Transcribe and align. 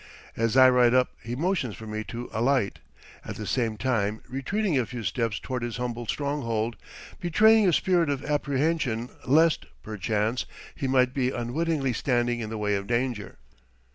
As 0.35 0.57
I 0.57 0.67
ride 0.67 0.95
up 0.95 1.11
he 1.21 1.35
motions 1.35 1.75
for 1.75 1.85
me 1.85 2.03
to 2.05 2.27
alight, 2.33 2.79
at 3.23 3.35
the 3.35 3.45
same 3.45 3.77
time 3.77 4.21
retreating 4.27 4.75
a 4.79 4.87
few 4.87 5.03
steps 5.03 5.37
toward 5.37 5.61
his 5.61 5.77
humble 5.77 6.07
stronghold, 6.07 6.75
betraying 7.19 7.67
a 7.69 7.71
spirit 7.71 8.09
of 8.09 8.25
apprehension 8.25 9.09
lest, 9.27 9.67
perchance, 9.83 10.47
he 10.73 10.87
might 10.87 11.13
be 11.13 11.29
unwittingly 11.29 11.93
standing 11.93 12.39
in 12.39 12.49
the 12.49 12.57
way 12.57 12.73
of 12.75 12.87
danger. 12.87 13.37